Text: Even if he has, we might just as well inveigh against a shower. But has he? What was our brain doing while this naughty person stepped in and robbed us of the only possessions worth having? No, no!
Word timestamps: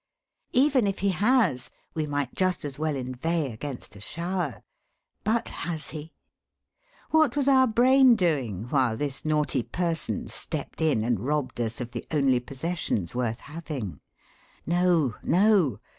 Even 0.53 0.87
if 0.87 0.97
he 0.97 1.09
has, 1.09 1.69
we 1.93 2.07
might 2.07 2.33
just 2.33 2.65
as 2.65 2.79
well 2.79 2.95
inveigh 2.95 3.51
against 3.51 3.95
a 3.95 3.99
shower. 3.99 4.63
But 5.23 5.49
has 5.49 5.91
he? 5.91 6.11
What 7.11 7.35
was 7.35 7.47
our 7.47 7.67
brain 7.67 8.15
doing 8.15 8.63
while 8.69 8.97
this 8.97 9.23
naughty 9.25 9.61
person 9.61 10.27
stepped 10.27 10.81
in 10.81 11.03
and 11.03 11.19
robbed 11.19 11.61
us 11.61 11.79
of 11.79 11.91
the 11.91 12.03
only 12.09 12.39
possessions 12.39 13.13
worth 13.13 13.41
having? 13.41 13.99
No, 14.65 15.17
no! 15.21 15.77